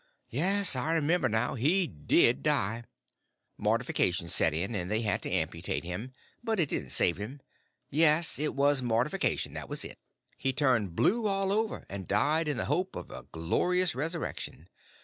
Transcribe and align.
Yes, 0.31 0.75
I 0.75 0.93
remember 0.95 1.29
now, 1.29 1.53
he 1.53 1.85
did 1.85 2.41
die. 2.41 2.85
Mortification 3.55 4.29
set 4.29 4.51
in, 4.51 4.73
and 4.73 4.89
they 4.89 5.01
had 5.01 5.21
to 5.21 5.31
amputate 5.31 5.83
him. 5.83 6.11
But 6.43 6.59
it 6.59 6.69
didn't 6.69 6.89
save 6.89 7.17
him. 7.17 7.39
Yes, 7.91 8.39
it 8.39 8.55
was 8.55 8.81
mortification—that 8.81 9.69
was 9.69 9.85
it. 9.85 9.99
He 10.39 10.53
turned 10.53 10.95
blue 10.95 11.27
all 11.27 11.51
over, 11.51 11.85
and 11.87 12.07
died 12.07 12.47
in 12.47 12.57
the 12.57 12.65
hope 12.65 12.95
of 12.95 13.11
a 13.11 13.27
glorious 13.31 13.93
resurrection. 13.93 14.69